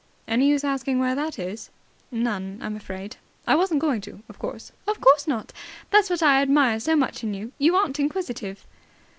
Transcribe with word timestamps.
"Any 0.27 0.47
use 0.47 0.63
asking 0.63 0.97
where 0.97 1.13
that 1.13 1.37
is?" 1.37 1.69
"None, 2.09 2.57
I'm 2.59 2.75
afraid." 2.75 3.17
"I 3.45 3.53
wasn't 3.55 3.81
going 3.81 4.01
to, 4.01 4.23
of 4.29 4.39
course." 4.39 4.71
"Of 4.87 4.99
course 4.99 5.27
not. 5.27 5.53
That's 5.91 6.09
what 6.09 6.23
I 6.23 6.41
admire 6.41 6.79
so 6.79 6.95
much 6.95 7.23
in 7.23 7.35
you. 7.35 7.51
You 7.59 7.75
aren't 7.75 7.99
inquisitive." 7.99 8.65